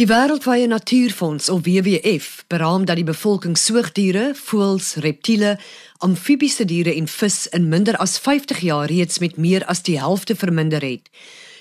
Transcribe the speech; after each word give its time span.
Die 0.00 0.08
Wêreldwye 0.08 0.66
Natuurfonds 0.66 1.50
of 1.50 1.66
WWF 1.66 2.44
beraam 2.48 2.84
dat 2.88 2.96
die 2.96 3.04
bevolking 3.04 3.58
soogdiere, 3.60 4.30
voëls, 4.32 4.94
reptiele, 5.04 5.58
amfibiese 6.00 6.64
diere 6.64 6.94
en 6.96 7.10
vis 7.12 7.44
in 7.52 7.68
minder 7.68 7.98
as 8.00 8.16
50 8.18 8.62
jaar 8.64 8.88
reeds 8.88 9.20
met 9.20 9.36
meer 9.36 9.66
as 9.68 9.84
die 9.84 9.98
helfte 10.00 10.32
verminder 10.32 10.80
het. 10.80 11.12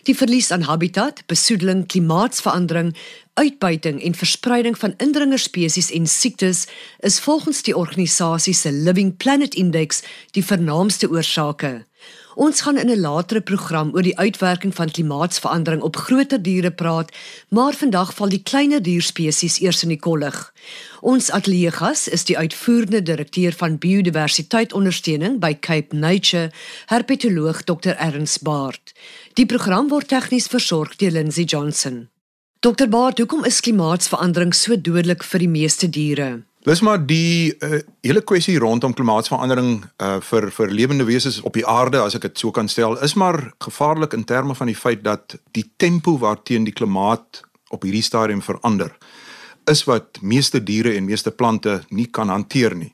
Die 0.07 0.15
verlies 0.15 0.47
aan 0.55 0.63
habitat, 0.63 1.25
besoedeling, 1.27 1.83
klimaatsverandering, 1.91 2.95
uitbuiting 3.33 3.99
en 3.99 4.15
verspreiding 4.15 4.79
van 4.79 4.95
indringerspesies 4.97 5.91
en 5.91 6.07
siektes 6.07 6.69
is 7.03 7.19
volgens 7.19 7.61
die 7.67 7.75
organisasie 7.75 8.55
se 8.55 8.71
Living 8.71 9.17
Planet 9.17 9.59
Index 9.59 10.05
die 10.31 10.45
vernaamste 10.45 11.11
oorsake. 11.11 11.81
Ons 12.35 12.61
gaan 12.61 12.77
in 12.77 12.89
'n 12.89 12.99
latere 12.99 13.41
program 13.41 13.91
oor 13.93 14.01
die 14.01 14.17
uitwerking 14.17 14.75
van 14.75 14.91
klimaatsverandering 14.91 15.81
op 15.81 15.95
groter 15.95 16.41
diere 16.41 16.71
praat, 16.71 17.11
maar 17.49 17.73
vandag 17.73 18.13
val 18.13 18.29
die 18.29 18.43
kleiner 18.43 18.81
dierspesies 18.81 19.59
eers 19.59 19.83
in 19.83 19.89
die 19.89 19.99
kollig. 19.99 20.53
Ons 21.01 21.31
ateljeegas 21.31 22.07
is 22.07 22.23
die 22.23 22.37
uitvoerende 22.37 23.01
direkteur 23.01 23.53
van 23.53 23.77
biodiversiteitondersteuning 23.77 25.39
by 25.39 25.57
Cape 25.59 25.95
Nature, 25.95 26.51
herpetoloog 26.85 27.63
Dr. 27.63 27.95
Ernst 27.97 28.41
Baard. 28.41 28.93
Die 29.33 29.45
program 29.45 29.89
word 29.89 30.07
tegnies 30.07 30.47
versorg 30.47 30.95
deur 30.95 31.11
Lindsay 31.11 31.43
Johnson. 31.43 32.09
Dr. 32.59 32.87
Baard, 32.87 33.17
hoekom 33.17 33.45
is 33.45 33.59
klimaatsverandering 33.59 34.53
so 34.53 34.75
dodelik 34.77 35.23
vir 35.23 35.39
die 35.39 35.49
meeste 35.49 35.89
diere? 35.89 36.43
Dis 36.61 36.81
maar 36.85 36.99
die 37.01 37.55
uh, 37.57 37.79
hele 38.05 38.21
kwessie 38.21 38.59
rondom 38.61 38.93
klimaatsverandering 38.93 39.79
uh, 39.81 40.19
vir 40.21 40.45
vir 40.53 40.69
lewende 40.69 41.07
wesens 41.07 41.39
op 41.41 41.55
die 41.57 41.65
aarde 41.65 41.97
as 42.03 42.13
ek 42.13 42.27
dit 42.27 42.43
so 42.43 42.53
kan 42.53 42.69
stel 42.69 42.99
is 43.01 43.15
maar 43.17 43.39
gevaarlik 43.65 44.13
in 44.13 44.27
terme 44.29 44.53
van 44.53 44.69
die 44.69 44.77
feit 44.77 45.01
dat 45.03 45.39
die 45.57 45.65
tempo 45.81 46.19
waarteen 46.21 46.67
die 46.69 46.75
klimaat 46.77 47.41
op 47.73 47.81
hierdie 47.87 48.05
stadium 48.05 48.45
verander 48.45 48.93
is 49.73 49.83
wat 49.89 50.21
meeste 50.21 50.61
diere 50.61 50.93
en 50.93 51.09
meeste 51.09 51.33
plante 51.33 51.81
nie 51.89 52.05
kan 52.05 52.29
hanteer 52.29 52.77
nie. 52.77 52.93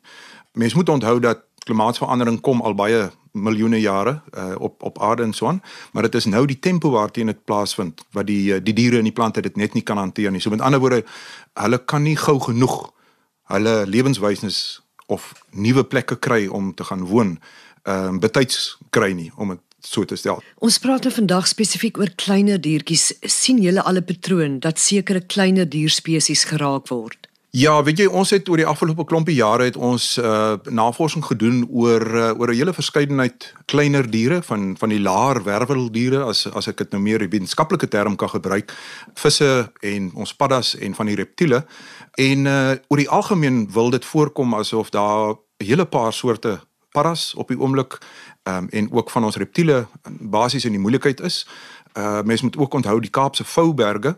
Mens 0.55 0.73
moet 0.73 0.89
onthou 0.89 1.20
dat 1.20 1.44
klimaatsverandering 1.67 2.39
kom 2.42 2.64
al 2.64 2.75
baie 2.75 3.09
miljoene 3.36 3.81
jare 3.83 4.22
uh, 4.31 4.55
op 4.64 4.83
op 4.83 5.02
aarde 5.03 5.27
en 5.27 5.33
so 5.33 5.47
aan, 5.47 5.59
maar 5.92 6.08
dit 6.08 6.16
is 6.16 6.25
nou 6.25 6.45
die 6.47 6.59
tempo 6.59 6.95
waarteen 6.95 7.36
dit 7.36 7.44
plaasvind 7.44 7.99
wat 8.16 8.31
die 8.31 8.61
die 8.64 8.73
diere 8.73 9.03
en 9.03 9.11
die 9.11 9.17
plante 9.20 9.44
dit 9.44 9.59
net 9.59 9.75
nie 9.75 9.83
kan 9.83 9.99
hanteer 9.99 10.31
nie. 10.31 10.39
So 10.39 10.55
met 10.55 10.64
ander 10.64 10.80
woorde, 10.80 11.03
hulle 11.59 11.83
kan 11.83 12.08
nie 12.08 12.16
gou 12.16 12.39
genoeg 12.39 12.86
hulle 13.53 13.86
lewenswyses 13.88 14.81
of 15.08 15.31
nuwe 15.52 15.84
plekke 15.88 16.20
kry 16.20 16.48
om 16.48 16.73
te 16.73 16.84
gaan 16.84 17.06
woon, 17.08 17.38
ehm 17.88 18.16
uh, 18.16 18.20
betyds 18.20 18.78
kry 18.89 19.14
nie 19.16 19.31
om 19.36 19.56
dit 19.56 19.64
so 19.88 20.04
te 20.06 20.16
stel. 20.20 20.42
Ons 20.59 20.80
praat 20.84 21.06
nou 21.08 21.14
vandag 21.14 21.48
spesifiek 21.48 21.98
oor 21.98 22.12
kleiner 22.16 22.59
diertjies. 22.62 23.14
sien 23.22 23.62
julle 23.64 23.84
al 23.84 23.98
'n 23.98 24.06
patroon 24.06 24.59
dat 24.59 24.80
sekere 24.80 25.22
kleiner 25.22 25.70
dierspesies 25.70 26.44
geraak 26.44 26.88
word? 26.88 27.27
Ja, 27.58 27.80
weet 27.81 28.03
jy, 28.03 28.05
ons 28.05 28.30
het 28.36 28.50
oor 28.52 28.59
die 28.59 28.67
afgelope 28.69 29.02
klompie 29.09 29.33
jare 29.33 29.66
het 29.66 29.77
ons 29.81 30.19
uh 30.22 30.59
navorsing 30.69 31.23
gedoen 31.25 31.64
oor 31.73 32.03
uh, 32.05 32.27
oor 32.38 32.52
'n 32.53 32.58
hele 32.59 32.73
verskeidenheid 32.73 33.47
kleiner 33.66 34.05
diere 34.05 34.44
van 34.44 34.75
van 34.77 34.89
die 34.89 34.99
laer 35.02 35.41
werveldiere 35.44 36.22
as 36.23 36.45
as 36.53 36.67
ek 36.67 36.77
dit 36.77 36.91
nou 36.91 37.02
meer 37.02 37.23
'n 37.23 37.30
wetenskaplike 37.30 37.88
term 37.88 38.16
kan 38.16 38.30
gebruik, 38.30 38.73
visse 39.16 39.72
en 39.81 40.11
ons 40.14 40.36
paddas 40.36 40.75
en 40.75 40.94
van 40.94 41.05
die 41.05 41.16
reptiele. 41.16 41.66
En 42.14 42.45
uh 42.45 42.75
oor 42.88 42.97
die 42.97 43.09
algemeen 43.09 43.71
wil 43.73 43.89
dit 43.89 44.05
voorkom 44.05 44.53
asof 44.53 44.89
daar 44.89 45.33
'n 45.58 45.66
hele 45.66 45.86
paar 45.86 46.14
soorte 46.14 46.59
paddas 46.92 47.33
op 47.33 47.47
die 47.47 47.59
oomblik 47.59 47.97
um, 48.44 48.67
en 48.69 48.92
ook 48.92 49.09
van 49.09 49.23
ons 49.23 49.36
reptiele 49.36 49.88
basies 50.19 50.66
in 50.66 50.71
die 50.71 50.81
moeilikheid 50.81 51.21
is. 51.21 51.47
Uh 51.97 52.21
mense 52.21 52.44
moet 52.44 52.58
ook 52.58 52.73
onthou 52.73 52.99
die 52.99 53.09
Kaapse 53.09 53.44
Vouberge 53.44 54.17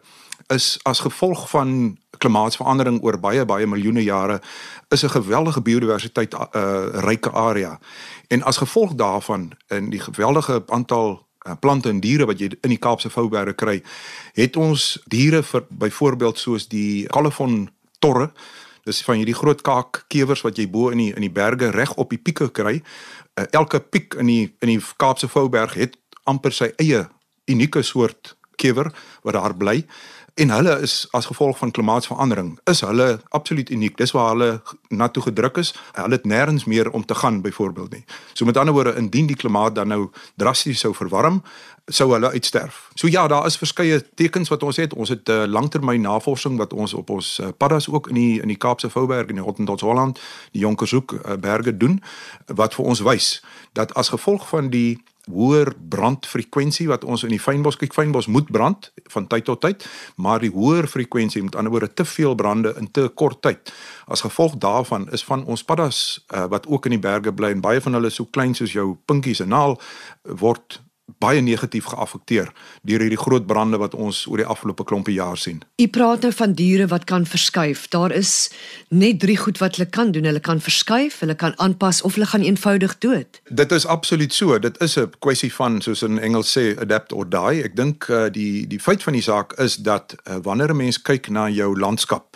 is 0.53 0.80
as 0.83 1.00
gevolg 1.00 1.50
van 1.50 1.97
klimaatsverandering 2.17 3.00
oor 3.03 3.19
baie 3.22 3.45
baie 3.45 3.67
miljoene 3.67 4.03
jare 4.03 4.42
is 4.89 5.03
'n 5.03 5.09
geweldige 5.09 5.61
biodiversiteit 5.61 6.33
uh 6.33 6.86
ryke 7.05 7.31
area. 7.31 7.80
En 8.28 8.44
as 8.44 8.58
gevolg 8.58 8.94
daarvan 8.94 9.52
in 9.67 9.89
die 9.89 9.99
geweldige 9.99 10.64
aantal 10.67 11.27
uh, 11.48 11.54
plante 11.59 11.89
en 11.89 11.99
diere 11.99 12.26
wat 12.26 12.39
jy 12.39 12.52
in 12.61 12.70
die 12.70 12.77
Kaapse 12.80 13.09
Vouberge 13.09 13.54
kry, 13.54 13.83
het 14.33 14.55
ons 14.55 15.02
diere 15.05 15.43
vir 15.43 15.65
byvoorbeeld 15.70 16.38
soos 16.38 16.67
die 16.67 17.08
Califon 17.08 17.70
torre. 17.99 18.32
Dis 18.83 19.04
van 19.04 19.15
hierdie 19.15 19.38
groot 19.38 19.61
kaakkewers 19.61 20.42
wat 20.42 20.58
jy 20.58 20.70
bo 20.70 20.89
in 20.89 20.98
die 20.98 21.14
in 21.14 21.21
die 21.21 21.33
berge 21.33 21.70
reg 21.70 21.93
op 21.93 22.09
die 22.09 22.21
pieke 22.21 22.49
kry. 22.49 22.82
Uh, 23.39 23.45
elke 23.52 23.80
piek 23.80 24.14
in 24.14 24.26
die 24.26 24.55
in 24.59 24.67
die 24.67 24.82
Kaapse 24.98 25.27
Vouberg 25.27 25.73
het 25.73 25.98
amper 26.23 26.52
sy 26.52 26.73
eie 26.77 27.08
unieke 27.45 27.82
soort 27.82 28.36
kewer 28.59 28.92
wat 29.23 29.33
daar 29.33 29.55
bly 29.55 29.86
en 30.33 30.49
hulle 30.49 30.79
is 30.81 31.07
as 31.11 31.25
gevolg 31.25 31.57
van 31.57 31.71
klimaatsverandering 31.71 32.59
is 32.63 32.81
hulle 32.81 33.19
absoluut 33.29 33.69
uniek. 33.69 33.97
Dis 33.97 34.11
waar 34.11 34.29
hulle 34.29 34.61
na 34.87 35.07
toe 35.07 35.23
gedruk 35.23 35.57
is. 35.57 35.73
Hulle 35.93 36.19
het 36.19 36.25
nêrens 36.25 36.65
meer 36.65 36.89
om 36.89 37.05
te 37.05 37.15
gaan 37.15 37.41
byvoorbeeld 37.41 37.91
nie. 37.91 38.05
So 38.33 38.45
met 38.45 38.57
ander 38.57 38.73
woorde, 38.73 38.95
indien 38.95 39.25
die 39.25 39.35
klimaat 39.35 39.75
dan 39.75 39.87
nou 39.87 40.09
drasties 40.35 40.79
sou 40.79 40.93
verwarm, 40.95 41.41
sou 41.85 42.11
hulle 42.13 42.31
uitsterf. 42.31 42.89
So 42.93 43.07
ja, 43.07 43.27
daar 43.27 43.45
is 43.45 43.57
verskeie 43.57 44.03
tekens 44.15 44.49
wat 44.49 44.63
ons 44.63 44.77
het. 44.77 44.93
Ons 44.93 45.09
het 45.09 45.27
'n 45.27 45.31
uh, 45.31 45.45
langtermyn 45.45 46.01
navorsing 46.01 46.57
wat 46.57 46.73
ons 46.73 46.93
op 46.93 47.09
ons 47.09 47.39
uh, 47.39 47.47
paddas 47.57 47.89
ook 47.89 48.07
in 48.07 48.15
die 48.15 48.41
in 48.41 48.47
die 48.47 48.57
Kaapse 48.57 48.89
Vouberg 48.89 49.27
en 49.27 49.35
die 49.35 49.43
Hottentots 49.43 49.81
Holland, 49.81 50.19
die 50.51 50.61
Jonkershoek 50.61 51.11
uh, 51.11 51.33
berge 51.39 51.77
doen 51.77 52.03
wat 52.45 52.73
vir 52.73 52.85
ons 52.85 52.99
wys 52.99 53.41
dat 53.73 53.93
as 53.93 54.09
gevolg 54.09 54.47
van 54.47 54.69
die 54.69 55.03
hoër 55.29 55.73
brandfrekwensie 55.89 56.87
wat 56.89 57.03
ons 57.03 57.23
in 57.23 57.33
die 57.33 57.41
fynbos 57.41 57.77
kyk 57.79 57.93
fynbos 57.93 58.27
moet 58.27 58.49
brand 58.51 58.91
van 59.13 59.27
tyd 59.29 59.45
tot 59.49 59.61
tyd 59.61 59.85
maar 60.15 60.41
die 60.43 60.51
hoër 60.53 60.87
frekwensie 60.87 61.43
met 61.43 61.55
ander 61.55 61.71
woorde 61.71 61.93
te 61.93 62.05
veel 62.05 62.35
brande 62.35 62.73
in 62.77 62.91
te 62.91 63.07
kort 63.15 63.41
tyd. 63.41 63.73
As 64.07 64.21
gevolg 64.25 64.57
daarvan 64.57 65.07
is 65.11 65.23
van 65.23 65.45
ons 65.45 65.63
paddas 65.63 66.25
uh, 66.33 66.45
wat 66.49 66.67
ook 66.67 66.85
in 66.85 66.97
die 66.97 67.03
berge 67.03 67.33
bly 67.33 67.53
en 67.55 67.61
baie 67.61 67.81
van 67.81 67.97
hulle 67.97 68.09
so 68.09 68.25
klein 68.25 68.55
soos 68.55 68.73
jou 68.73 68.93
pinkies 69.05 69.43
en 69.45 69.53
naal 69.53 69.79
word 70.23 70.81
baie 71.17 71.42
negatief 71.42 71.86
geaffekteer 71.86 72.52
deur 72.83 72.99
hierdie 72.99 73.17
groot 73.17 73.45
brande 73.47 73.77
wat 73.77 73.95
ons 73.95 74.25
oor 74.27 74.37
die 74.37 74.45
afgelope 74.45 74.83
klompe 74.83 75.14
jaar 75.14 75.37
sien. 75.37 75.61
U 75.81 75.87
praat 75.87 76.21
nou 76.21 76.31
van 76.33 76.53
diere 76.53 76.87
wat 76.87 77.03
kan 77.09 77.25
verskuif. 77.25 77.87
Daar 77.87 78.11
is 78.11 78.52
net 78.89 79.20
drie 79.20 79.37
goed 79.37 79.58
wat 79.58 79.75
hulle 79.75 79.89
kan 79.89 80.11
doen. 80.11 80.23
Hulle 80.23 80.39
kan 80.39 80.61
verskuif, 80.61 81.20
hulle 81.20 81.36
kan 81.36 81.53
aanpas 81.58 82.02
of 82.02 82.14
hulle 82.14 82.30
gaan 82.30 82.45
eenvoudig 82.45 82.97
dood. 82.97 83.42
Dit 83.49 83.71
is 83.71 83.86
absoluut 83.86 84.33
so. 84.33 84.59
Dit 84.59 84.81
is 84.81 84.97
'n 84.97 85.09
kwessie 85.20 85.53
van 85.53 85.81
soos 85.81 86.02
in 86.02 86.20
Engels 86.20 86.58
sê 86.58 86.77
adapt 86.80 87.11
or 87.11 87.30
die. 87.30 87.64
Ek 87.64 87.76
dink 87.76 88.08
uh, 88.09 88.30
die 88.31 88.67
die 88.67 88.80
feit 88.80 89.03
van 89.03 89.14
die 89.14 89.21
saak 89.21 89.53
is 89.53 89.76
dat 89.76 90.15
uh, 90.23 90.36
wanneer 90.43 90.70
'n 90.70 90.77
mens 90.77 91.02
kyk 91.02 91.30
na 91.30 91.49
jou 91.49 91.80
landskap 91.80 92.28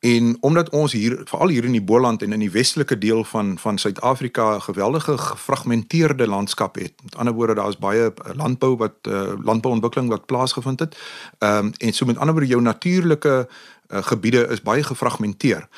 En 0.00 0.36
omdat 0.40 0.70
ons 0.70 0.92
hier 0.92 1.20
veral 1.24 1.48
hier 1.48 1.64
in 1.64 1.72
die 1.72 1.82
Boland 1.82 2.22
en 2.22 2.32
in 2.32 2.40
die 2.40 2.50
westelike 2.50 2.98
deel 2.98 3.24
van 3.24 3.58
van 3.58 3.78
Suid-Afrika 3.78 4.54
'n 4.54 4.62
geweldige 4.62 5.18
gefragmenteerde 5.18 6.26
landskap 6.26 6.74
het. 6.74 6.92
Met 7.02 7.16
ander 7.16 7.34
woorde 7.34 7.54
daar 7.54 7.68
is 7.68 7.78
baie 7.78 8.12
eh, 8.14 8.34
landbou 8.34 8.76
wat 8.76 8.92
uh, 9.08 9.32
landbouontwikkeling 9.42 10.08
wat 10.08 10.26
plaasgevind 10.26 10.80
het. 10.80 10.96
Ehm 11.38 11.64
um, 11.64 11.72
en 11.78 11.92
so 11.92 12.06
met 12.06 12.16
ander 12.16 12.34
woorde 12.34 12.50
jou 12.50 12.62
natuurlike 12.62 13.48
uh, 13.88 14.02
gebiede 14.02 14.46
is 14.46 14.62
baie 14.62 14.82
gefragmenteer. 14.82 15.68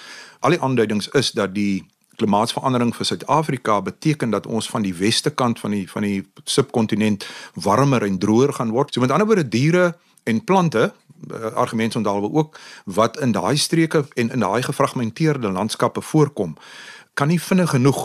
Al 0.40 0.50
die 0.50 0.60
aanduidings 0.60 1.08
is 1.08 1.30
dat 1.30 1.54
die 1.54 1.86
klimaatsverandering 2.16 2.96
vir 2.96 3.06
Suid-Afrika 3.06 3.82
beteken 3.82 4.30
dat 4.30 4.46
ons 4.46 4.68
van 4.68 4.82
die 4.82 4.94
weste 4.94 5.30
kant 5.30 5.60
van 5.60 5.70
die 5.70 5.90
van 5.90 6.02
die 6.02 6.26
subkontinent 6.44 7.26
warmer 7.54 8.02
en 8.02 8.18
droër 8.18 8.52
gaan 8.52 8.70
word. 8.70 8.94
So 8.94 9.00
met 9.00 9.10
ander 9.10 9.26
woorde 9.26 9.48
diere 9.48 9.94
en 10.28 10.44
plante 10.44 10.84
uh, 10.92 11.50
argumente 11.56 11.98
onthaalwe 11.98 12.30
ook 12.32 12.58
wat 12.84 13.18
in 13.24 13.32
daai 13.32 13.56
streke 13.56 14.04
en 14.14 14.30
in 14.30 14.44
daai 14.44 14.62
gefragmenteerde 14.62 15.50
landskappe 15.50 16.04
voorkom 16.12 16.56
kan 17.14 17.28
nie 17.28 17.40
vinnig 17.42 17.70
genoeg 17.74 18.02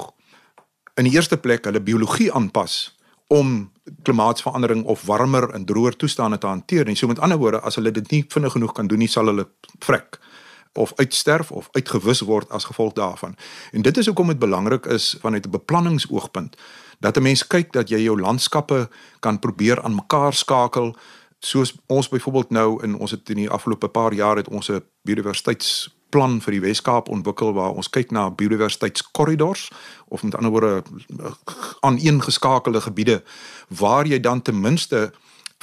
in 0.96 1.10
die 1.10 1.14
eerste 1.14 1.38
plek 1.38 1.66
hulle 1.66 1.82
biologie 1.82 2.32
aanpas 2.34 2.98
om 3.34 3.72
klimaatsverandering 4.04 4.86
of 4.86 5.06
warmer 5.06 5.50
en 5.54 5.66
droër 5.66 5.96
toestande 5.96 6.38
te 6.38 6.48
hanteer 6.48 6.86
nie. 6.86 6.96
So 6.96 7.08
met 7.08 7.20
ander 7.20 7.38
woorde, 7.38 7.62
as 7.62 7.76
hulle 7.76 7.92
dit 7.92 8.12
nie 8.12 8.24
vinnig 8.30 8.56
genoeg 8.56 8.76
kan 8.78 8.88
doen 8.88 9.02
nie, 9.04 9.10
sal 9.12 9.32
hulle 9.32 9.48
vrek 9.84 10.20
of 10.74 10.94
uitsterf 10.98 11.52
of 11.52 11.68
uitgewis 11.78 12.24
word 12.26 12.50
as 12.50 12.66
gevolg 12.66 12.96
daarvan. 12.98 13.36
En 13.72 13.82
dit 13.86 13.98
is 13.98 14.10
hoekom 14.10 14.32
dit 14.34 14.40
belangrik 14.40 14.86
is 14.86 15.16
vanuit 15.22 15.46
'n 15.46 15.54
beplanningsoogpunt 15.54 16.58
dat 17.00 17.18
'n 17.18 17.22
mens 17.22 17.48
kyk 17.48 17.74
dat 17.74 17.90
jy 17.90 18.00
jou 18.02 18.20
landskappe 18.20 18.90
kan 19.20 19.40
probeer 19.40 19.82
aan 19.84 19.96
mekaar 19.96 20.34
skakel 20.34 20.96
soos 21.46 21.76
ons 21.86 22.10
byvoorbeeld 22.10 22.50
nou 22.50 22.84
in 22.84 22.96
ons 22.96 23.12
het 23.12 23.30
in 23.30 23.44
die 23.44 23.50
afgelope 23.50 23.88
paar 23.88 24.14
jaar 24.14 24.40
het 24.40 24.48
ons 24.48 24.70
'n 24.72 24.84
biodiversiteitsplan 25.02 26.42
vir 26.42 26.52
die 26.52 26.62
Wes-Kaap 26.62 27.10
ontwikkel 27.10 27.54
waar 27.54 27.72
ons 27.72 27.90
kyk 27.90 28.12
na 28.12 28.32
biodiversiteitskorridors 28.32 29.72
of 30.08 30.24
met 30.24 30.36
ander 30.36 30.52
woorde 30.52 30.84
aan 31.80 31.98
eengeskakelde 31.98 32.82
gebiede 32.82 33.24
waar 33.68 34.08
jy 34.08 34.20
dan 34.20 34.42
ten 34.42 34.62
minste 34.62 35.12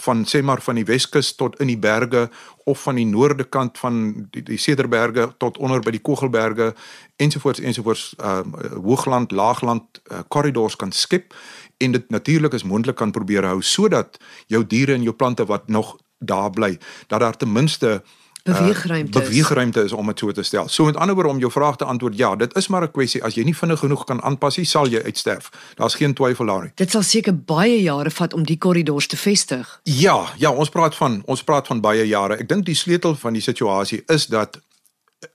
van 0.00 0.25
sê 0.26 0.43
maar 0.43 0.62
van 0.62 0.75
die 0.75 0.85
Weskus 0.85 1.35
tot 1.37 1.58
in 1.61 1.70
die 1.70 1.79
berge 1.79 2.29
of 2.64 2.82
van 2.82 2.94
die 3.00 3.06
noorde 3.06 3.44
kant 3.44 3.79
van 3.79 4.29
die, 4.31 4.43
die 4.43 4.58
Cederberge 4.58 5.31
tot 5.38 5.58
onder 5.58 5.81
by 5.85 5.94
die 5.94 6.02
Kogelberge 6.02 6.75
ensovoorts 7.17 7.61
ensovoorts 7.61 8.14
uh 8.19 8.41
hoogland 8.81 9.32
laagland 9.32 10.02
korridors 10.29 10.76
uh, 10.76 10.79
kan 10.79 10.93
skep 10.93 11.35
en 11.79 11.93
dit 11.93 12.11
natuurlik 12.11 12.52
is 12.52 12.64
moontlik 12.64 12.97
kan 12.97 13.12
probeer 13.12 13.47
hou 13.49 13.61
sodat 13.62 14.19
jou 14.47 14.64
diere 14.67 14.94
en 14.94 15.02
jou 15.02 15.14
plante 15.17 15.47
wat 15.47 15.69
nog 15.69 15.97
daar 16.19 16.50
bly 16.50 16.79
dat 17.08 17.20
daar 17.20 17.37
ten 17.37 17.52
minste 17.52 18.02
beweegruimte 18.43 19.19
uh, 19.19 19.25
beweegruimte 19.25 19.83
is 19.83 19.93
om 19.93 20.07
dit 20.07 20.19
so 20.19 20.33
te 20.33 20.43
stel. 20.43 20.69
So 20.69 20.85
met 20.85 20.97
ander 20.97 21.15
woorde 21.15 21.31
om 21.31 21.39
jou 21.39 21.51
vraag 21.53 21.77
te 21.77 21.85
antwoord, 21.85 22.17
ja, 22.17 22.37
dit 22.37 22.57
is 22.57 22.69
maar 22.69 22.83
'n 22.83 22.91
kwessie 22.91 23.25
as 23.25 23.35
jy 23.35 23.45
nie 23.45 23.57
vinnig 23.57 23.79
genoeg 23.79 24.05
kan 24.05 24.23
aanpas 24.23 24.57
nie, 24.57 24.67
sal 24.67 24.89
jy 24.89 25.03
uitsterf. 25.03 25.51
Daar's 25.75 25.95
geen 25.95 26.15
twyfel 26.15 26.47
daarin. 26.47 26.73
Dit 26.75 26.91
sal 26.91 27.03
seker 27.03 27.35
baie 27.37 27.83
jare 27.83 28.11
vat 28.11 28.35
om 28.35 28.43
die 28.43 28.59
korridors 28.59 29.07
te 29.07 29.17
vestig. 29.17 29.81
Ja, 29.83 30.27
ja, 30.37 30.51
ons 30.51 30.69
praat 30.69 30.95
van 30.95 31.23
ons 31.27 31.45
praat 31.45 31.67
van 31.67 31.81
baie 31.81 32.07
jare. 32.07 32.37
Ek 32.37 32.49
dink 32.49 32.67
die 32.67 32.75
sleutel 32.75 33.17
van 33.17 33.33
die 33.33 33.43
situasie 33.43 34.03
is 34.07 34.27
dat 34.27 34.61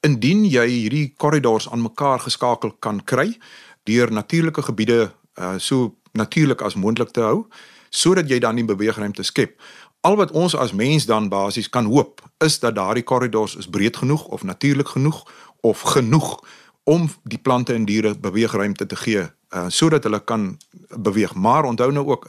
indien 0.02 0.46
jy 0.46 0.66
hierdie 0.68 1.14
korridors 1.18 1.70
aan 1.70 1.82
mekaar 1.82 2.20
geskakel 2.20 2.74
kan 2.80 3.04
kry 3.04 3.38
deur 3.84 4.12
natuurlike 4.12 4.62
gebiede 4.62 5.12
uh, 5.40 5.56
so 5.58 5.96
natuurlik 6.12 6.62
as 6.62 6.76
moontlik 6.76 7.12
te 7.14 7.22
hou 7.22 7.46
sodat 7.90 8.30
jy 8.30 8.40
dan 8.44 8.58
die 8.60 8.66
beweegruimte 8.66 9.24
skep 9.24 9.60
al 10.06 10.16
wat 10.20 10.32
ons 10.32 10.56
as 10.56 10.74
mens 10.78 11.06
dan 11.10 11.30
basies 11.30 11.70
kan 11.70 11.86
hoop 11.90 12.22
is 12.46 12.60
dat 12.60 12.76
daardie 12.78 13.04
korridors 13.04 13.56
is 13.58 13.70
breed 13.70 13.98
genoeg 13.98 14.26
of 14.26 14.44
natuurlik 14.44 14.88
genoeg 14.94 15.24
of 15.66 15.82
genoeg 15.82 16.40
om 16.84 17.10
die 17.24 17.42
plante 17.42 17.74
en 17.74 17.86
diere 17.90 18.14
beweegruimte 18.14 18.86
te 18.86 18.96
gee 18.96 19.24
uh, 19.56 19.66
sodat 19.68 20.04
hulle 20.04 20.20
kan 20.24 20.58
beweeg. 20.90 21.34
Maar 21.34 21.64
onthou 21.64 21.92
nou 21.92 22.06
ook 22.08 22.28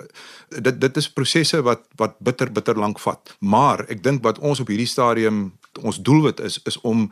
dit 0.48 0.80
dit 0.80 0.96
is 0.96 1.10
prosesse 1.12 1.62
wat 1.62 1.84
wat 1.96 2.18
bitter 2.18 2.52
bitter 2.52 2.78
lank 2.78 3.00
vat. 3.00 3.36
Maar 3.38 3.84
ek 3.92 4.02
dink 4.02 4.24
wat 4.24 4.38
ons 4.38 4.60
op 4.60 4.72
hierdie 4.72 4.88
stadium 4.88 5.50
ons 5.82 6.00
doelwit 6.00 6.40
is 6.40 6.60
is 6.64 6.80
om 6.80 7.10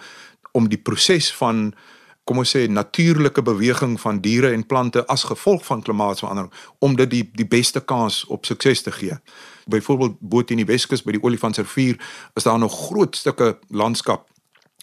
om 0.52 0.68
die 0.68 0.80
proses 0.80 1.32
van 1.34 1.74
kom 2.24 2.38
ons 2.40 2.56
sê 2.56 2.64
natuurlike 2.70 3.42
beweging 3.42 3.98
van 4.00 4.20
diere 4.24 4.54
en 4.56 4.66
plante 4.66 5.04
as 5.12 5.26
gevolg 5.28 5.64
van 5.66 5.82
klimaatsverandering 5.82 6.52
om 6.78 6.96
dit 6.96 7.10
die 7.10 7.24
die 7.34 7.48
beste 7.48 7.84
kans 7.84 8.24
op 8.24 8.46
sukses 8.46 8.82
te 8.82 8.92
gee. 8.92 9.18
Byvoorbeeld 9.66 10.16
bo 10.20 10.44
teen 10.44 10.60
die 10.62 10.68
Weskus 10.68 11.02
by 11.02 11.16
die 11.16 11.22
Olifantsrivier 11.22 11.98
is 12.34 12.42
daar 12.42 12.58
nog 12.58 12.86
groot 12.86 13.16
stukke 13.16 13.58
landskap 13.68 14.28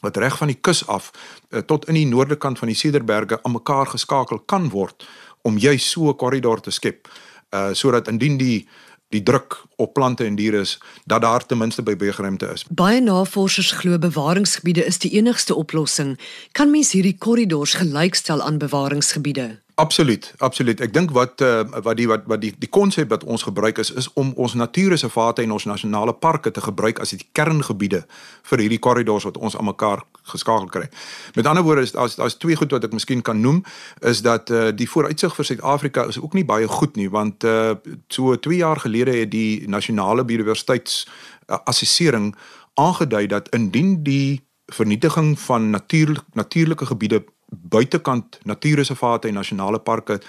wat 0.02 0.18
reg 0.18 0.38
van 0.38 0.50
die 0.50 0.58
kus 0.58 0.88
af 0.88 1.12
uh, 1.50 1.60
tot 1.60 1.88
in 1.88 1.94
die 1.94 2.08
noorde 2.10 2.36
kant 2.36 2.60
van 2.60 2.68
die 2.68 2.78
Cederberge 2.78 3.40
aan 3.44 3.52
mekaar 3.52 3.88
geskakel 3.88 4.40
kan 4.40 4.70
word 4.70 5.06
om 5.42 5.58
juis 5.58 5.90
so 5.90 6.10
'n 6.10 6.16
korridor 6.16 6.62
te 6.62 6.72
skep. 6.72 7.08
Uh 7.50 7.74
sodat 7.74 8.08
indien 8.08 8.38
die 8.38 8.68
die 9.12 9.24
druk 9.24 9.64
op 9.76 9.94
plante 9.94 10.26
en 10.26 10.36
diere 10.36 10.62
is 10.64 10.78
dat 11.06 11.22
daar 11.22 11.46
ten 11.46 11.58
minste 11.58 11.84
by 11.84 11.96
beweegruimte 11.96 12.48
is. 12.54 12.64
Baie 12.70 13.02
navorsers 13.02 13.72
glo 13.72 14.00
bewaringsgebiede 14.00 14.86
is 14.86 15.00
die 15.04 15.12
enigste 15.12 15.56
oplossing. 15.56 16.20
Kan 16.52 16.72
mens 16.72 16.92
hierdie 16.92 17.18
korridors 17.18 17.74
gelykstel 17.74 18.42
aan 18.42 18.58
bewaringsgebiede? 18.58 19.60
Absoluut, 19.76 20.34
absoluut. 20.38 20.82
Ek 20.82 20.94
dink 20.94 21.12
wat 21.16 21.42
uh, 21.42 21.62
wat 21.84 21.98
die 21.98 22.08
wat 22.10 22.26
wat 22.30 22.42
die 22.42 22.52
die 22.60 22.70
konsep 22.70 23.10
wat 23.10 23.24
ons 23.24 23.44
gebruik 23.48 23.78
is 23.78 23.92
is 23.92 24.10
om 24.20 24.34
ons 24.36 24.54
natuurreservate 24.54 25.42
en 25.42 25.52
ons 25.56 25.66
nasionale 25.66 26.14
parke 26.14 26.52
te 26.52 26.62
gebruik 26.62 27.00
as 27.00 27.14
die 27.16 27.24
kerngebiede 27.32 28.04
vir 28.52 28.64
hierdie 28.64 28.80
korridors 28.80 29.26
wat 29.30 29.38
ons 29.38 29.56
aan 29.58 29.70
mekaar 29.70 30.04
geskakel 30.34 30.68
kry. 30.68 30.90
Met 31.36 31.48
ander 31.48 31.64
woorde 31.64 31.88
is 31.88 31.96
as 31.96 32.20
as 32.20 32.38
twee 32.38 32.56
goed 32.56 32.72
wat 32.76 32.84
ek 32.84 32.94
miskien 32.94 33.22
kan 33.22 33.42
noem 33.42 33.64
is 34.00 34.22
dat 34.22 34.52
uh, 34.52 34.70
die 34.76 34.90
vooruitsig 34.90 35.36
vir 35.36 35.50
Suid-Afrika 35.52 36.06
is 36.12 36.20
ook 36.20 36.34
nie 36.34 36.46
baie 36.46 36.68
goed 36.68 37.00
nie 37.00 37.10
want 37.10 37.44
uh, 37.44 37.76
so 38.08 38.36
2 38.36 38.62
jaar 38.62 38.80
gelede 38.84 39.16
het 39.16 39.32
die 39.32 39.68
nasionale 39.68 40.26
biodiversiteits 40.26 41.06
uh, 41.06 41.58
assessering 41.64 42.36
aangedui 42.74 43.28
dat 43.28 43.50
indien 43.56 44.04
die 44.04 44.42
vernietiging 44.72 45.40
van 45.40 45.70
natuur 45.70 46.24
natuurlike 46.34 46.86
gebiede 46.86 47.24
buitekant 47.52 48.40
natuurreservate 48.44 49.28
en 49.28 49.34
nasionale 49.34 49.80
parke 49.80 50.22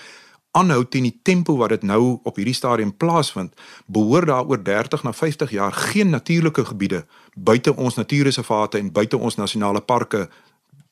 aanhou 0.53 0.85
teen 0.85 1.07
die 1.09 1.19
tempo 1.25 1.57
wat 1.57 1.73
dit 1.73 1.83
nou 1.83 2.19
op 2.23 2.37
hierdie 2.37 2.55
stadium 2.55 2.93
plaasvind, 2.97 3.55
behoort 3.87 4.29
daar 4.29 4.45
oor 4.45 4.61
30 4.63 5.03
na 5.03 5.13
50 5.13 5.51
jaar 5.51 5.73
geen 5.73 6.11
natuurlike 6.11 6.65
gebiede 6.65 7.05
buite 7.35 7.77
ons 7.77 7.95
natuurreservate 7.95 8.79
en 8.79 8.93
buite 8.93 9.17
ons 9.17 9.37
nasionale 9.37 9.81
parke 9.81 10.29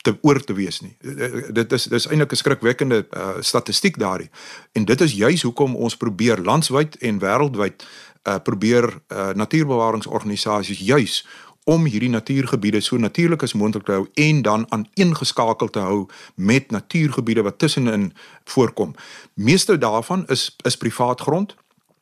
te 0.02 0.16
oor 0.22 0.40
te 0.40 0.56
wees 0.56 0.80
nie. 0.80 0.96
Eh, 1.00 1.24
eh, 1.24 1.42
dit 1.52 1.72
is 1.72 1.84
dis 1.84 2.06
eintlik 2.06 2.32
'n 2.32 2.36
skrikwekkende 2.36 3.06
uh, 3.10 3.28
statistiek 3.40 3.98
daarin. 3.98 4.30
En 4.72 4.84
dit 4.84 5.00
is 5.00 5.12
juis 5.12 5.42
hoekom 5.42 5.76
ons 5.76 5.96
probeer 5.96 6.38
landwyd 6.38 6.96
en 6.96 7.18
wêreldwyd 7.18 7.84
uh, 8.24 8.34
probeer 8.42 8.84
uh, 9.08 9.28
natuurbewaringsorganisasies 9.28 10.78
juis 10.78 11.26
om 11.70 11.84
hierdie 11.86 12.10
natuurgebiede 12.10 12.80
so 12.82 12.98
natuurlik 12.98 13.44
as 13.46 13.54
moontlik 13.54 13.84
te 13.86 13.94
hou 13.94 14.06
en 14.18 14.42
dan 14.42 14.64
aan 14.74 14.88
een 14.98 15.14
geskakel 15.16 15.68
te 15.70 15.78
hou 15.78 16.06
met 16.34 16.70
natuurgebiede 16.70 17.42
wat 17.46 17.58
tussenin 17.58 18.12
voorkom. 18.44 18.94
Meeste 19.34 19.78
daarvan 19.78 20.26
is 20.26 20.56
is 20.66 20.76
privaat 20.76 21.20
grond. 21.20 21.54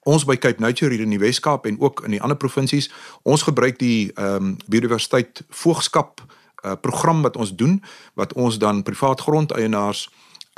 Ons 0.09 0.25
by 0.25 0.37
Cape 0.37 0.61
Nature 0.61 0.95
hier 0.95 1.05
in 1.05 1.13
die 1.13 1.21
Wes-Kaap 1.21 1.67
en 1.67 1.81
ook 1.81 2.01
in 2.05 2.17
die 2.17 2.23
ander 2.23 2.37
provinsies, 2.37 2.89
ons 3.23 3.45
gebruik 3.45 3.79
die 3.79 4.13
ehm 4.15 4.35
um, 4.35 4.57
biodiversiteit 4.67 5.45
voogskap 5.51 6.25
uh, 6.65 6.73
program 6.81 7.23
wat 7.23 7.37
ons 7.37 7.55
doen 7.55 7.83
wat 8.15 8.33
ons 8.33 8.59
dan 8.59 8.83
privaat 8.83 9.21
grondeienaars 9.21 10.09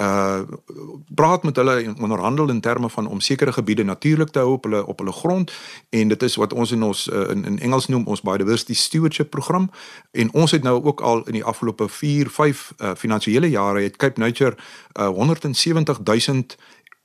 uh 0.00 0.40
praat 1.14 1.42
met 1.42 1.56
hulle 1.56 1.82
en 1.82 2.00
onderhandel 2.00 2.48
in 2.48 2.60
terme 2.60 2.90
van 2.90 3.06
om 3.06 3.20
sekere 3.20 3.52
gebiede 3.52 3.84
natuurlik 3.84 4.30
te 4.30 4.38
hou 4.38 4.52
op 4.52 4.64
hulle 4.64 4.86
op 4.86 4.98
hulle 4.98 5.12
grond. 5.12 5.52
En 5.88 6.08
dit 6.08 6.22
is 6.22 6.36
wat 6.36 6.52
ons 6.52 6.70
in 6.70 6.82
ons 6.82 7.06
uh, 7.06 7.28
in, 7.30 7.44
in 7.44 7.58
Engels 7.58 7.86
noem 7.86 8.06
ons 8.06 8.20
biodiversity 8.20 8.74
stewardship 8.74 9.30
program. 9.30 9.70
En 10.10 10.32
ons 10.32 10.50
het 10.50 10.62
nou 10.62 10.84
ook 10.84 11.00
al 11.00 11.26
in 11.26 11.32
die 11.32 11.44
afgelope 11.44 11.88
4 11.88 12.30
5 12.30 12.72
uh, 12.78 12.94
finansiële 12.96 13.50
jare 13.50 13.82
het 13.82 13.96
Cape 13.96 14.20
Nature 14.20 14.56
uh, 15.00 15.08
170 15.08 15.98
000 16.04 16.42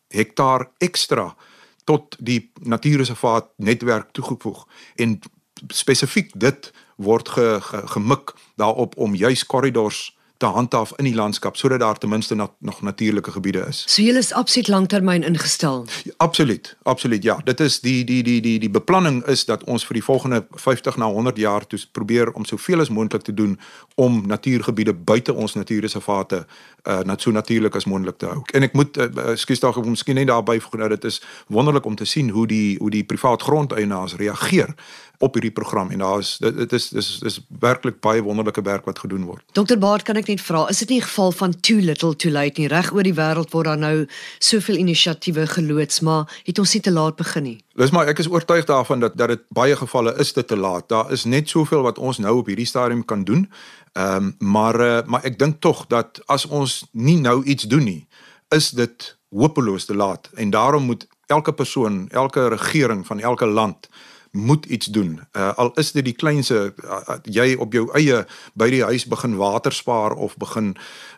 hektaar 0.08 0.70
ekstra 0.78 1.36
tot 1.84 2.16
die 2.20 2.52
natuurreservaat 2.60 3.48
netwerk 3.58 4.12
toegevoeg. 4.12 4.68
En 4.96 5.20
spesifiek 5.68 6.32
dit 6.36 6.72
word 6.96 7.30
ge, 7.30 7.58
ge, 7.62 7.88
gemik 7.88 8.34
daarop 8.56 8.98
om 8.98 9.16
juis 9.16 9.46
korridors 9.46 10.15
te 10.38 10.46
handhaaf 10.46 10.94
in 11.00 11.08
die 11.08 11.16
landskap 11.16 11.56
sodat 11.56 11.80
daar 11.80 11.98
ten 11.98 12.10
minste 12.10 12.36
na, 12.36 12.50
nog 12.60 12.82
natuurlike 12.82 13.32
gebiede 13.32 13.66
is. 13.68 13.84
So 13.88 14.02
jy 14.02 14.16
is 14.18 14.34
absoluut 14.34 14.68
langtermyn 14.68 15.24
ingestel. 15.24 15.86
Ja, 16.04 16.12
absoluut, 16.18 16.76
absoluut 16.84 17.24
ja. 17.24 17.38
Dit 17.44 17.60
is 17.60 17.80
die 17.80 18.04
die 18.04 18.24
die 18.24 18.42
die 18.42 18.60
die 18.60 18.70
beplanning 18.70 19.24
is 19.32 19.46
dat 19.46 19.64
ons 19.64 19.86
vir 19.86 20.00
die 20.00 20.04
volgende 20.04 20.46
50 20.52 20.98
na 20.98 21.06
100 21.06 21.38
jaar 21.38 21.68
toe 21.68 21.80
probeer 21.92 22.32
om 22.32 22.46
soveel 22.46 22.80
as 22.80 22.90
moontlik 22.90 23.22
te 23.22 23.34
doen 23.34 23.60
om 23.96 24.24
natuurgebiede 24.28 24.94
buite 24.94 25.34
ons 25.34 25.54
natuurreservate 25.54 26.46
uh 26.84 27.00
net 27.04 27.22
so 27.22 27.32
natuurlik 27.32 27.76
as 27.76 27.86
moontlik 27.86 28.18
te 28.18 28.26
hou. 28.26 28.42
En 28.54 28.64
ek 28.64 28.74
moet 28.74 28.98
uh, 28.98 29.32
ekskuus 29.32 29.60
daar 29.60 29.78
ek 29.78 29.86
miskien 29.86 30.16
net 30.16 30.28
daarby 30.28 30.60
voeg 30.60 30.80
dat 30.84 30.90
dit 30.90 31.04
is 31.12 31.22
wonderlik 31.48 31.86
om 31.86 31.96
te 31.96 32.06
sien 32.06 32.30
hoe 32.30 32.48
die 32.48 32.78
hoe 32.78 32.92
die 32.92 33.04
privaat 33.04 33.42
grondeienaars 33.42 34.16
reageer 34.16 34.76
op 35.20 35.34
hierdie 35.34 35.52
program 35.52 35.92
en 35.92 36.04
daar 36.04 36.20
is 36.20 36.38
dit, 36.38 36.74
is 36.74 36.90
dis 36.90 37.10
is 37.22 37.40
werklik 37.60 38.00
baie 38.00 38.24
wonderlike 38.24 38.62
werk 38.62 38.86
wat 38.86 39.00
gedoen 39.00 39.26
word. 39.26 39.44
Dr 39.54 39.78
Baard, 39.78 40.04
kan 40.08 40.20
ek 40.20 40.28
net 40.28 40.42
vra, 40.42 40.66
is 40.70 40.80
dit 40.84 40.90
nie 40.90 41.00
'n 41.00 41.08
geval 41.08 41.32
van 41.32 41.60
too 41.60 41.80
little 41.80 42.16
too 42.16 42.32
late 42.32 42.60
nie? 42.60 42.68
Reg 42.68 42.94
oor 42.94 43.04
die 43.04 43.14
wêreld 43.14 43.52
word 43.52 43.66
daar 43.66 43.78
nou 43.78 44.08
soveel 44.40 44.76
inisiatiewe 44.76 45.48
geloods, 45.48 46.00
maar 46.00 46.42
het 46.44 46.60
ons 46.60 46.74
nie 46.74 46.82
te 46.82 46.92
laat 46.92 47.16
begin 47.16 47.44
nie? 47.44 47.58
Dis 47.76 47.92
maar 47.92 48.08
ek 48.08 48.20
is 48.20 48.30
oortuig 48.30 48.66
daarvan 48.66 49.00
dat 49.00 49.18
dat 49.18 49.28
dit 49.28 49.42
baie 49.50 49.76
gevalle 49.76 50.16
is 50.20 50.34
dit 50.34 50.48
te 50.48 50.58
laat. 50.58 50.90
Daar 50.90 51.12
is 51.12 51.26
net 51.26 51.50
soveel 51.50 51.82
wat 51.82 51.98
ons 51.98 52.18
nou 52.18 52.38
op 52.38 52.48
hierdie 52.48 52.66
stadium 52.66 53.06
kan 53.06 53.24
doen. 53.24 53.50
Ehm 53.94 54.16
um, 54.16 54.36
maar 54.40 54.80
uh, 54.80 55.02
maar 55.06 55.24
ek 55.24 55.40
dink 55.40 55.62
tog 55.62 55.88
dat 55.88 56.22
as 56.26 56.46
ons 56.46 56.86
nie 56.92 57.18
nou 57.18 57.44
iets 57.44 57.64
doen 57.64 57.84
nie, 57.84 58.08
is 58.50 58.70
dit 58.70 59.18
hopeloos 59.30 59.86
te 59.86 59.96
laat 59.96 60.30
en 60.34 60.50
daarom 60.50 60.84
moet 60.84 61.08
elke 61.26 61.54
persoon, 61.54 62.10
elke 62.10 62.48
regering 62.48 63.06
van 63.08 63.20
elke 63.20 63.46
land 63.46 63.90
moet 64.36 64.66
iets 64.66 64.86
doen. 64.86 65.20
Uh, 65.32 65.54
al 65.56 65.72
is 65.74 65.92
dit 65.92 66.06
die 66.06 66.14
kleinste 66.14 66.74
uh, 66.84 67.00
uh, 67.08 67.16
jy 67.24 67.56
op 67.56 67.74
jou 67.74 67.88
eie 67.96 68.26
by 68.54 68.70
die 68.70 68.84
huis 68.84 69.06
begin 69.08 69.38
water 69.40 69.74
spaar 69.74 70.14
of 70.14 70.38
begin 70.38 70.76
'n 70.76 70.78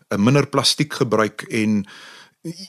uh, 0.09 0.17
minder 0.17 0.47
plastiek 0.47 0.93
gebruik 0.93 1.41
en 1.41 1.85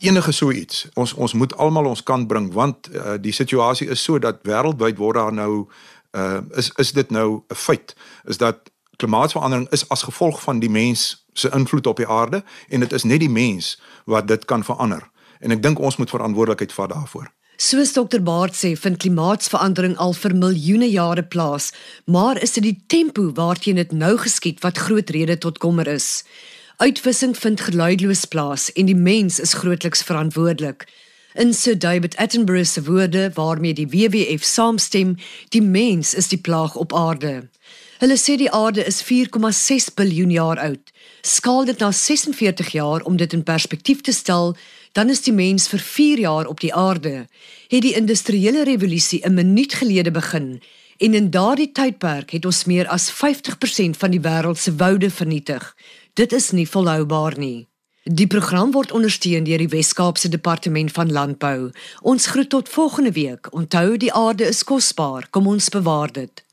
enige 0.00 0.32
so 0.32 0.50
iets. 0.50 0.88
Ons 0.94 1.14
ons 1.14 1.32
moet 1.32 1.56
almal 1.56 1.84
ons 1.84 2.02
kant 2.02 2.26
bring 2.26 2.52
want 2.52 2.88
uh, 2.94 3.14
die 3.20 3.32
situasie 3.32 3.88
is 3.88 4.02
so 4.02 4.18
dat 4.18 4.42
wêreldwyd 4.42 4.98
word 4.98 5.16
daar 5.16 5.32
nou 5.32 5.68
uh, 6.16 6.40
is 6.56 6.72
is 6.76 6.92
dit 6.92 7.10
nou 7.10 7.42
'n 7.48 7.54
feit 7.54 7.96
is 8.24 8.36
dat 8.36 8.70
klimaatsverandering 8.96 9.68
is 9.70 9.88
as 9.88 10.02
gevolg 10.02 10.42
van 10.42 10.58
die 10.58 10.70
mens 10.70 11.26
se 11.32 11.50
invloed 11.54 11.86
op 11.86 11.96
die 11.96 12.08
aarde 12.08 12.44
en 12.68 12.80
dit 12.80 12.92
is 12.92 13.02
net 13.04 13.20
die 13.20 13.30
mens 13.30 13.80
wat 14.04 14.28
dit 14.28 14.44
kan 14.44 14.64
verander. 14.64 15.10
En 15.38 15.50
ek 15.50 15.62
dink 15.62 15.78
ons 15.78 15.96
moet 15.96 16.10
verantwoordelikheid 16.10 16.72
vat 16.72 16.90
daarvoor. 16.90 17.30
Soos 17.58 17.90
dokter 17.92 18.20
Baard 18.22 18.54
sê, 18.54 18.76
vind 18.78 19.00
klimaatsverandering 19.02 19.96
al 19.98 20.12
vir 20.14 20.30
miljoene 20.38 20.86
jare 20.92 21.24
plaas, 21.26 21.72
maar 22.06 22.38
is 22.38 22.54
dit 22.54 22.62
die 22.68 22.76
tempo 22.86 23.32
waarteen 23.34 23.80
dit 23.80 23.90
nou 23.90 24.12
geskied 24.22 24.62
wat 24.62 24.78
groot 24.78 25.10
rede 25.10 25.34
tot 25.42 25.58
kommer 25.58 25.90
is. 25.90 26.22
Uitvissing 26.78 27.34
vind 27.34 27.64
geluidloos 27.66 28.22
plaas 28.30 28.68
en 28.78 28.86
die 28.86 28.94
mens 28.94 29.40
is 29.42 29.56
grootliks 29.58 30.06
verantwoordelik. 30.06 30.86
In 31.34 31.50
Sir 31.50 31.74
David 31.74 32.14
Attenborough 32.22 32.70
se 32.70 32.84
woorde 32.86 33.32
waarmee 33.34 33.74
die 33.74 33.90
WWF 33.90 34.46
saamstem, 34.46 35.16
die 35.50 35.62
mens 35.62 36.14
is 36.14 36.30
die 36.30 36.38
plaag 36.38 36.78
op 36.78 36.94
aarde. 36.94 37.48
Hulle 37.98 38.14
sê 38.14 38.38
die 38.38 38.52
aarde 38.54 38.86
is 38.86 39.02
4,6 39.02 39.96
biljoen 39.98 40.30
jaar 40.30 40.62
oud. 40.62 40.94
Skaal 41.26 41.66
dit 41.66 41.82
na 41.82 41.90
46 41.90 42.70
jaar 42.78 43.02
om 43.02 43.18
dit 43.18 43.32
in 43.34 43.42
perspektief 43.42 44.06
te 44.06 44.14
stel, 44.14 44.54
dan 44.98 45.14
is 45.14 45.22
die 45.22 45.32
mens 45.32 45.68
vir 45.70 45.78
4 45.78 46.18
jaar 46.26 46.50
op 46.50 46.60
die 46.60 46.74
aarde. 46.74 47.28
Het 47.70 47.82
die 47.86 47.94
industriële 47.94 48.64
revolusie 48.64 49.22
'n 49.22 49.34
minuut 49.34 49.74
gelede 49.74 50.10
begin 50.10 50.58
En 50.98 51.14
in 51.14 51.30
daardie 51.30 51.70
tydperk 51.72 52.32
het 52.34 52.44
ons 52.44 52.64
meer 52.64 52.88
as 52.90 53.06
50% 53.14 53.96
van 53.96 54.10
die 54.10 54.20
wêreld 54.20 54.58
se 54.58 54.74
woude 54.74 55.10
vernietig. 55.10 55.76
Dit 56.18 56.32
is 56.32 56.50
nie 56.50 56.66
volhoubaar 56.68 57.38
nie. 57.38 57.68
Die 58.02 58.26
program 58.26 58.72
word 58.74 58.90
ondersteun 58.90 59.46
deur 59.46 59.62
die 59.62 59.70
Wes-Kaapse 59.70 60.28
Departement 60.28 60.90
van 60.92 61.12
Landbou. 61.12 61.70
Ons 62.02 62.26
groet 62.26 62.50
tot 62.50 62.68
volgende 62.68 63.12
week. 63.12 63.52
Onthou 63.54 63.96
die 63.96 64.12
aarde 64.12 64.50
is 64.50 64.64
kosbaar. 64.64 65.28
Kom 65.30 65.46
ons 65.46 65.68
bewaar 65.68 66.12
dit. 66.12 66.47